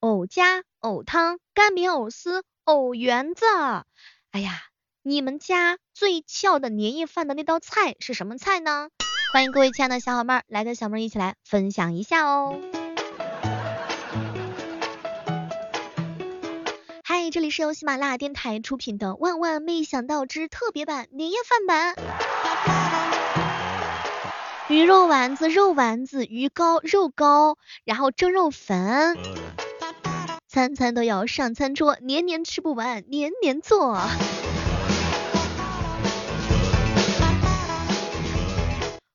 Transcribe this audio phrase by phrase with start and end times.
[0.00, 3.44] 藕夹、藕汤、干煸藕丝、藕圆子。
[4.30, 4.62] 哎呀，
[5.02, 8.88] 你们家最俏的年夜饭的那道菜是什么菜呢？
[9.34, 12.58] 欢迎各位亲爱的小伙伴来跟小妹一起来分享一下哦。
[17.04, 21.94] 嗨，这里是由喜马拉雅电台出品的《万万没想到之特别版年夜饭版》。
[24.68, 29.18] 鱼肉丸子、肉丸子、鱼糕、肉糕，然后蒸肉粉，
[30.52, 33.96] 餐餐都要上餐桌，年年吃不完，年年做。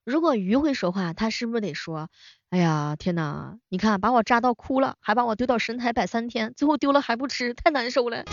[0.06, 2.08] 如果鱼会说话，它是不是得说？
[2.52, 3.58] 哎呀，天哪！
[3.68, 8.24] 你看，把我扎到哭了，还把我丢到神台摆三天，最后丢了还不吃，太难受了。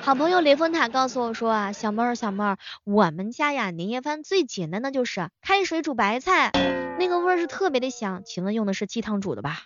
[0.00, 6.50] 好朋友雷峰塔告诉我说啊，小妹儿小妹儿，我们家呀年夜饭最简单的就是开水煮白菜，
[6.98, 8.22] 那个味儿是特别的香。
[8.26, 9.60] 请问用的是鸡汤煮的吧？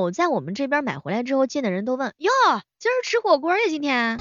[0.00, 2.30] 我在我们这边买回来之后，见的人都问哟，
[2.78, 4.18] 今儿吃火锅呀今天？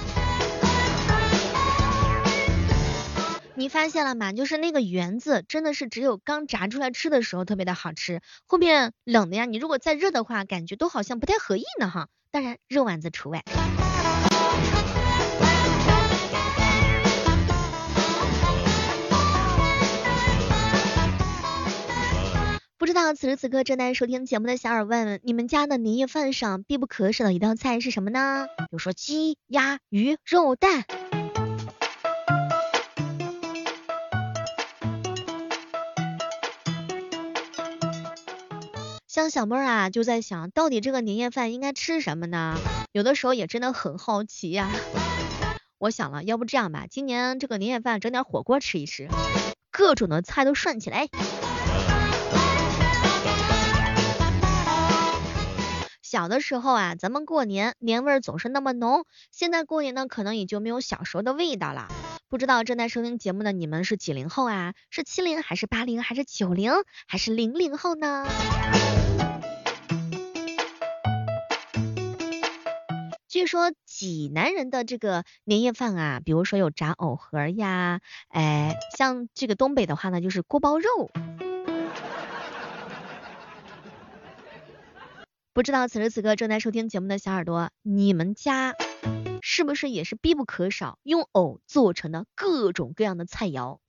[3.57, 4.33] 你发现了吗？
[4.33, 12.09] 就是那个圆子，真的是只有刚炸出来吃的时候特别的好吃，后面冷的呀，你如果再热的话，感觉都好像不太合意呢哈。
[12.31, 13.43] 当然肉丸子除外。
[22.95, 28.47] 道此时此刻正在收听节目的小耳问问，你们家的年夜饭上必不可少的一道菜是什么呢？
[28.57, 30.85] 比如说鸡、鸭、鱼、肉、蛋。
[39.09, 42.57] 像小妹儿啊，就在想到底这个年夜饭应该吃什么呢？
[42.93, 44.71] 有的时候也真的很好奇呀。
[45.79, 49.09] 我想了，要不这样吧，今年这个年夜饭整点火锅吃一吃，
[49.69, 51.09] 各种的菜都涮起来。
[56.05, 61.87] 小的时候啊，咱们过年年味儿总是那么浓，现在过年呢，可能也就没有小时候的味道了。
[62.29, 64.75] 不知道正在收听节目的你们是几零后啊？
[64.91, 66.71] 是七零还是八零还是九零
[67.07, 68.27] 还是零零后呢？
[73.27, 81.09] 据说济南人的这个年夜饭啊，比如说有炸藕盒呀，哎，像这个东北的话呢，就是锅包肉。
[85.55, 88.75] 不知道此时此刻正在收听节目的小耳朵，你们家
[89.41, 93.79] 是不是也是必不可少用藕做成的各种各样的菜肴？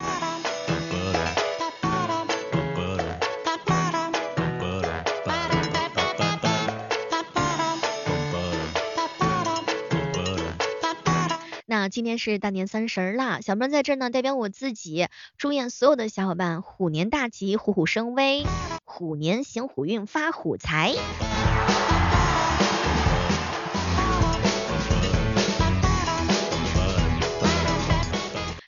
[11.69, 18.45] 那今天是大年三十啦，小妹在这呢，代表我自己祝愿所有的小伙伴虎年大吉，虎虎生威，
[18.85, 20.95] 虎年行虎运，发虎财。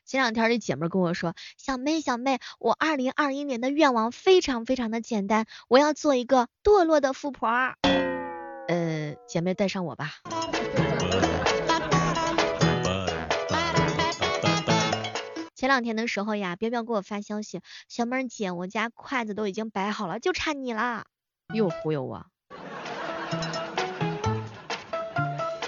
[0.08, 7.46] 前两天这姐妹跟我说，小妹小妹，我二零二一年的愿望非常非常的简单，我要做一个堕落的富婆。
[8.68, 10.12] 呃，姐妹带上我吧。
[15.54, 21.04] 前两天的时候呀，彪彪给我发消息，小妹姐，我家筷子都已经摆好了，就差你了。
[21.52, 22.24] 又忽悠我。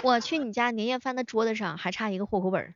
[0.01, 2.73] 我去你家年夜饭的桌子上还差一个户口本。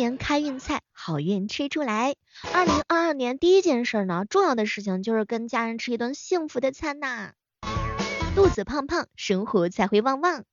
[0.00, 2.14] 年开运菜，好运吃出来。
[2.54, 7.32] 二零二二年第一件事呢，重要的事情就是跟家人吃一顿幸福的餐呐。
[8.34, 10.44] 肚子胖胖，生活才会旺旺。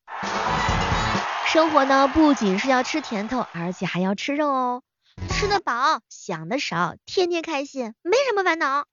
[1.45, 4.83] 生活呢，不仅是要吃甜头，而且还要吃肉哦。
[5.29, 8.83] 吃得饱，想的少，天天开心，没什么烦恼。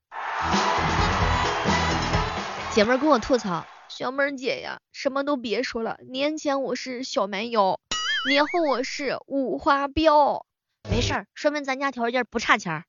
[2.70, 7.80] 姐妹跟我吐槽，小妹姐呀，什么都别说了，年前我是小蛮腰，
[8.26, 10.44] 年后我是五花膘。
[10.88, 12.84] 没事儿，说明咱家条件不差钱儿。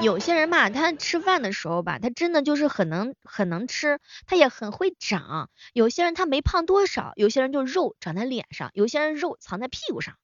[0.00, 5.50] 有些人吧，他吃饭的时候吧，他真的就是很能很能吃，他也很会长。
[5.72, 10.14] 有些人他没胖多少，有些人就肉长在脸上，有些人肉藏在屁股上。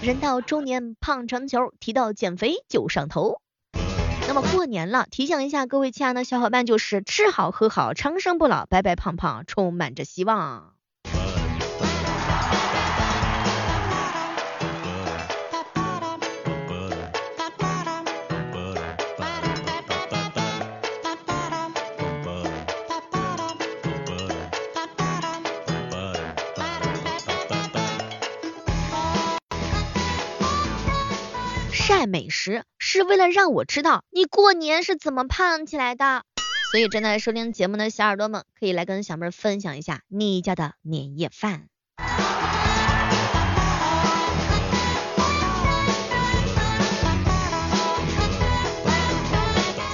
[0.00, 3.40] 人到中年胖成球，提到减肥就上头。
[4.34, 10.73] 那么过年了，提醒一下各位亲爱的小伙伴，就是吃好喝好，长生不老，白白胖胖，充满着希望。
[32.06, 36.22] 美食，是为了让我知道你过年是怎么胖起来的。
[36.70, 41.68] 所以正在收听节目的小耳朵们，可以来跟小妹分享一下你家的年夜饭。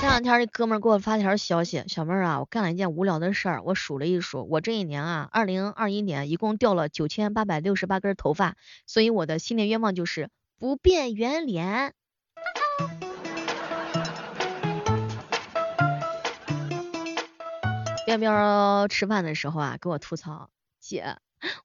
[0.01, 11.93] 前两天这哥们给我发条消息，小妹儿啊，我干了一件无聊的事儿，我数了一数，我这一年啊，二零二一年一共掉了九千八百六十八根头发，所以我的新年愿望就是不变圆脸。
[18.07, 20.51] 喵喵吃饭的时候啊，跟我吐槽，
[20.81, 21.17] 姐，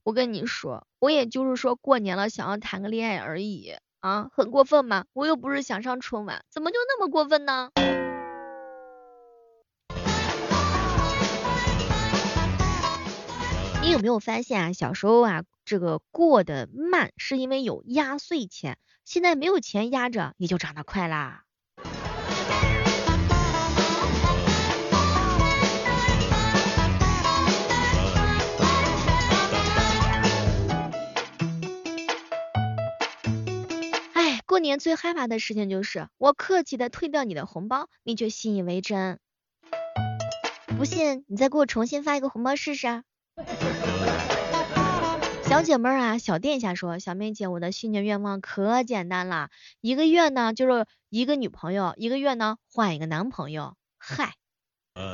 [0.04, 5.06] 我跟你说，我也就是说过年了想要谈个恋爱而已啊，很过分吗？
[5.14, 7.72] 我又不是想上春晚，怎么就那么过分呢？
[13.82, 14.74] 你有没有发现啊？
[14.74, 21.44] 小时候啊，这个过得慢是因为有压岁钱，现在没有钱压着，你就长得快啦。
[34.14, 39.20] 哎，过年最害怕的事情就是我客气的退掉你的红包，你却信以为真。
[40.80, 43.04] 不信，你再给我重新发一个红包试试。
[45.48, 53.76] 小姐妹儿啊，小殿下说，小妹姐，我的新年愿望可简单了，一个月呢就是一个女朋友，一个月呢换一个男朋友。
[53.98, 54.34] 嗨，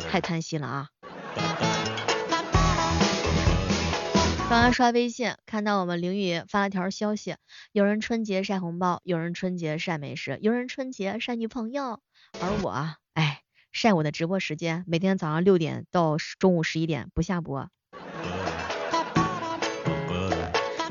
[0.09, 0.87] 太贪心了啊！
[4.49, 7.35] 刚刚刷微信，看到我们凌雨发了条消息，
[7.73, 11.99] 有人春节晒红包，有人春节晒美食，有人春节晒女朋友，
[12.39, 13.41] 而我，哎，
[13.73, 17.69] 晒我的直播时间，每天早上六点到中午十一点不下播。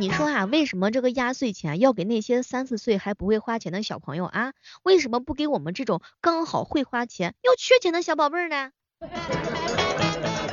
[0.00, 4.54] 你说啊，为什么这个压岁钱要给那些三四岁还不会花钱的小朋友啊？
[4.82, 8.70] 为什么不给我们这种刚好会花钱又缺钱的小宝贝儿呢？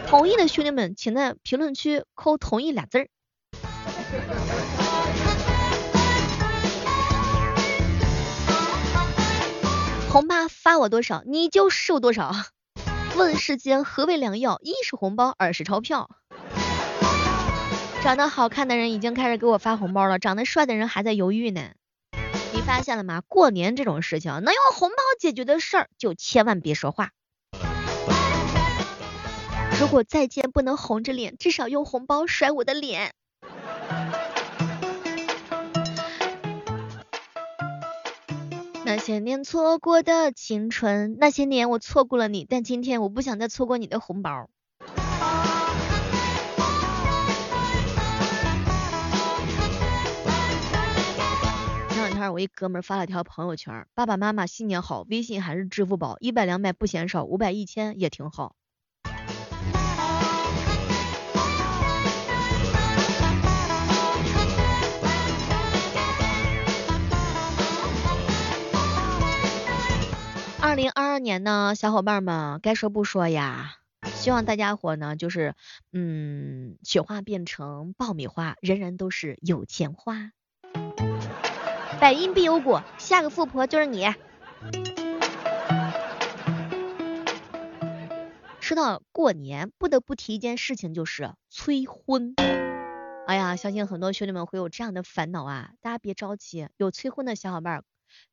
[0.05, 3.07] 同意的兄弟们，请在评论区扣同意俩字儿。
[10.11, 12.33] 红包发我多少，你就收多少。
[13.15, 14.59] 问世间何为良药？
[14.61, 16.09] 一是红包，二是钞票。
[18.03, 21.71] 长得好看的人已经开始给我发红包了，长得帅的人还在犹豫呢。
[22.53, 23.21] 你发现了吗？
[23.27, 27.11] 过年这种事情能用红包解决的事儿，就千万别说话。
[29.79, 33.13] 如果再见不能红着脸，至少用红包甩我的脸。
[38.85, 44.49] 那些年错过的青春，那些年我错过了你，但今天我不想再错过你的红包。
[52.31, 58.55] 我一哥们发了条朋友圈，爸爸妈妈新年好，微信还是支付宝，一百两百不嫌少，五百一千也挺好。
[70.59, 73.75] 二零二二年呢，小伙伴们该说不说呀，
[74.15, 75.55] 希望大家伙呢就是
[75.93, 80.31] 嗯，雪花变成爆米花，人人都是有钱花。
[81.99, 84.13] 百因必有果，下个富婆就是你。
[88.59, 92.35] 说到过年，不得不提一件事情，就是催婚。
[93.25, 97.83] 哎呀，相信很多兄弟们会有这样的烦恼啊，大家别着急，有催婚的小伙伴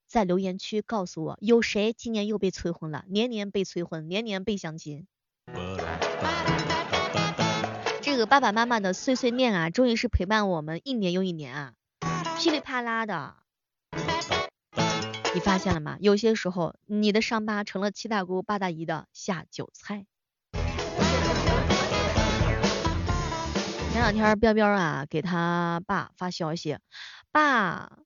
[0.06, 3.04] 在留言区告诉我，有谁今年又被催婚了？
[3.09, 5.06] 年年被催婚，年年被相亲。
[8.02, 11.73] 这个爸爸妈妈的碎碎念啊，终于是陪伴我们一年又一年啊，
[12.38, 13.35] 噼里啪啦的。
[15.35, 15.97] 你发现了吗？
[15.99, 20.07] 有些时候，你的伤疤成了七大姑八大姨的下酒菜。
[23.93, 26.79] 前两天，彪彪啊给他爸发消息，
[27.33, 27.99] 爸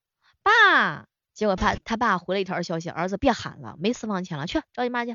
[0.42, 5.14] 爸，结果他他爸回了一条消息，儿子别喊了，没私房钱了，去找你妈去。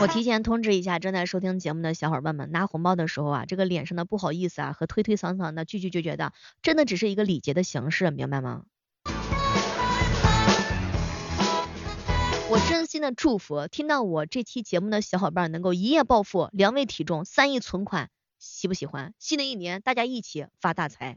[0.00, 6.32] 我提前通知一下正在收听节目的小伙伴们，拿红包的时候啊，这个脸上的不好意思啊和推推搡搡的、拒拒绝绝的，
[6.62, 8.64] 真的只是一个礼节的形式，明白吗？
[12.50, 19.14] 我真心的祝福听到我这期节目的小伙伴能够一夜暴富，两位体重，三亿存款，喜不喜欢？
[19.18, 21.16] 新的一年大家一起发大财，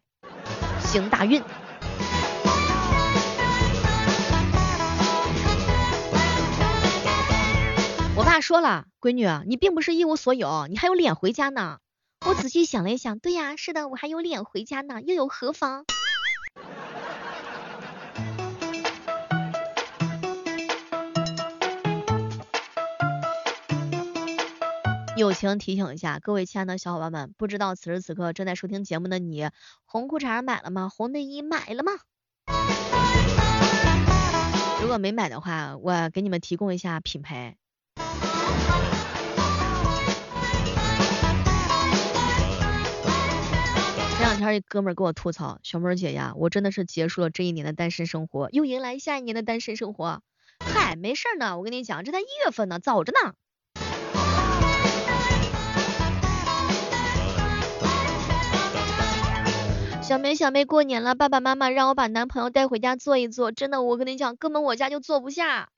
[0.80, 1.44] 行大运。
[8.18, 11.78] 我爸说了，闺女，你并不是一无所有，你还有脸回家呢。
[12.26, 15.86] 我仔细想了一想，对呀，是的，我还有脸回家呢，又有何妨？
[25.16, 29.48] 友情提醒一下，各位亲爱的小伙伴们，不知道此时此刻正在收听节目的你，
[29.86, 30.90] 红裤衩买了吗？
[30.90, 31.92] 红内衣买了吗？
[34.82, 37.58] 如果没买的话，我给你们提供一下品牌。
[44.38, 50.22] 前两天一哥们儿给我吐槽，小妹儿姐呀，我真的是结束了这一年的单身生活，又迎来下一年的单身生活。
[50.60, 53.34] 嗨，没事呢，我跟你讲，这才一月份呢，早着呢。
[60.04, 65.70] 小梅小梅，过年了，爸爸妈妈让我把男朋友带回家坐一坐，真的，我跟你讲，根本我家就坐不下。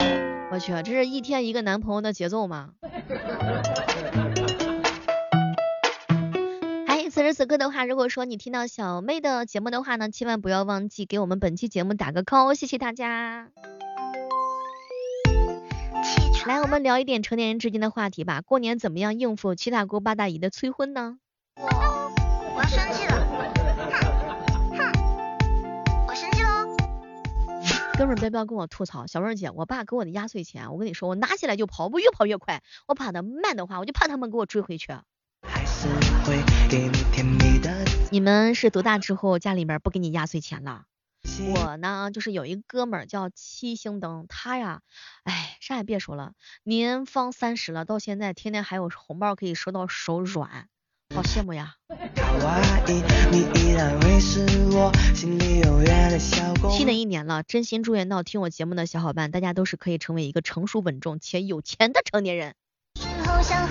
[0.52, 2.72] 我去，这是一天一个男朋友的节奏吗？
[7.20, 13.50] 此时此刻的话，如果说你听到小妹的节目的话呢，千万不要忘记给我们本期节目打个 call，谢谢大家。
[16.48, 18.40] 来，我们聊一点成年人之间的话题吧。
[18.40, 21.18] 过年怎么样应付七大姑八大姨的催婚呢？
[21.58, 21.66] 我
[22.56, 23.28] 我要生气了，
[24.54, 24.94] 哼哼，
[26.08, 26.74] 我生气喽。
[27.98, 34.94] 哥们儿别不要跟我吐槽，小妹儿姐，我爸给我的压岁钱，我跟你说，我拿起来就跑，我越跑越快，我跑得慢的话，我就怕他们给我追回去。
[38.12, 40.84] 你们是多大之后家里面不给你压岁钱了？
[41.54, 44.82] 我呢，就是有一个哥们儿叫七星灯，他呀，
[45.24, 46.34] 哎，啥也别说了，
[46.64, 50.68] 年方三十了，到现在天天还有红包可以收到手软，
[51.16, 51.76] 好羡慕呀。
[56.72, 62.54] 新的一年了，真心祝愿到听我节目的小伙伴，大家都是可以成为一个成熟稳重且有钱的成年人。
[63.42, 63.68] 前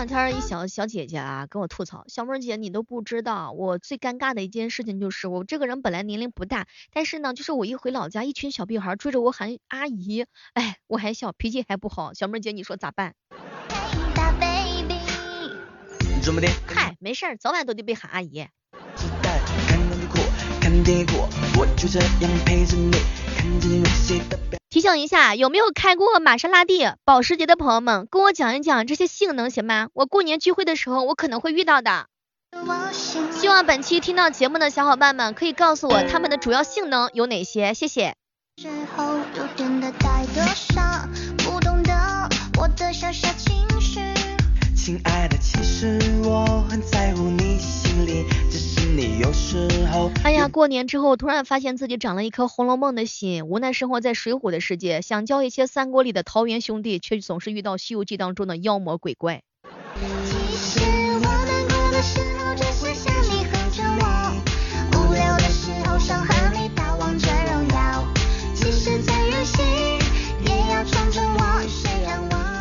[0.00, 13.14] 两天一小小姐姐啊跟我吐槽，小妹姐你都不知道，我最尴尬的一件事情就是我这个人本来年龄不大，但是呢就是我一回老家，一群小屁孩追着我喊阿姨，哎我还小，脾气还不好，小妹姐你说咋办？
[16.66, 18.46] 嗨，没事儿，早晚都得被喊阿姨。
[24.70, 29.88] 提醒一下，有没有开过玛莎拉蒂、保时捷的朋友们，跟我讲一讲这些性能行吗？
[29.94, 32.06] 我过年聚会的时候，我可能会遇到的。
[33.32, 38.14] 希望本期听到节目的小伙伴们可以告诉我他们的主要性能有哪些，谢谢。
[44.76, 46.99] 亲爱的，其实我很在
[50.50, 59.42] 过年之后突然发现自己长了一颗《红楼梦》的心，无奈生活在水浒的世界，想交一些三国里的桃园兄弟，却总是遇到《西游记》当中的妖魔鬼怪。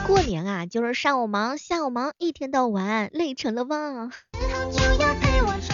[0.05, 4.11] 过年啊，就是上午忙，下午忙，一天到晚累成了汪。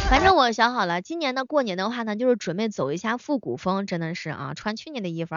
[0.09, 5.35] 反正我想好了，今年的过年的话呢，就是准备走一下复古风，真的是啊，穿去年的衣服。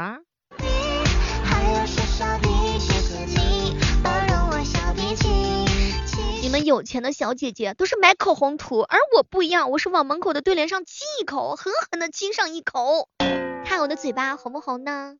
[6.40, 13.08] 你们有钱的小姐姐都是买口红涂，而我不一样，我是往门口的对联上亲一口，狠狠的亲上一口，
[13.64, 15.14] 看我的嘴巴红不红呢？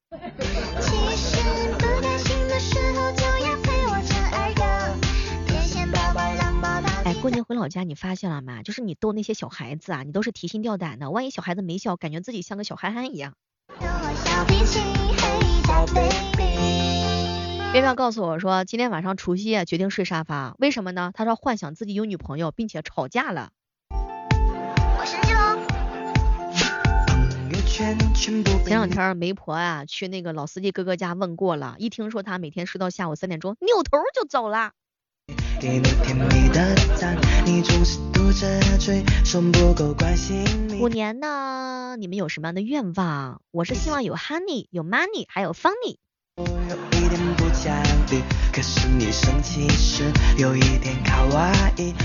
[7.28, 8.62] 过年回老家，你发现了吗？
[8.62, 13.35] 就是你逗那些小孩子啊，你都是提心吊胆的，万一小孩子没笑，感觉自己像个小憨憨一样。
[17.70, 21.11] 别要告诉我说今天晚上除夕决定睡沙发，为什么呢？
[21.12, 23.50] 他说幻想自己有女朋友，并且吵架了。
[23.90, 25.58] 我生气喽。
[28.64, 34.73] 前两天媒婆啊去那个老司机哥哥家问过了，一听说他每天睡到下午三点钟，扭头就走了。
[40.80, 43.42] 五年呢，你们有什么样的愿望？
[43.50, 45.96] 我是希望有 honey，有 money，还有 funny。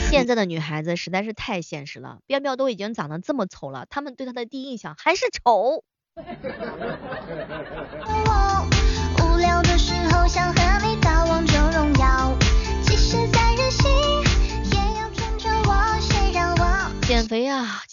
[0.10, 5.84] 现在的女孩子实在是太现实了，彪彪都已经长得这么丑了，他们对他的第一印象还是丑。
[9.24, 9.93] 无聊的时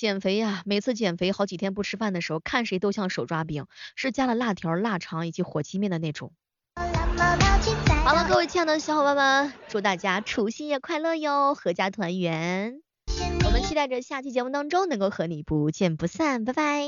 [0.00, 0.62] 减肥呀！
[0.64, 3.66] 每次减肥好几天不吃饭的时候，看谁都像手抓饼，
[3.96, 6.32] 是加了辣条、腊肠以及火鸡面的那种。
[8.06, 12.80] 好了，各位亲爱的小伙伴们，祝大家除夕夜快乐哟，阖家团圆。
[13.44, 16.82] 我们期待着下期节目当中能够和你不见不散，拜拜。